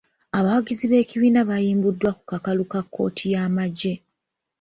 Abawagizi 0.37 0.85
b’ekibiina 0.91 1.41
bayimbuddwa 1.49 2.11
ku 2.17 2.23
kakalu 2.31 2.63
ka 2.71 2.81
kkooti 2.85 3.25
y’amagye. 3.33 3.93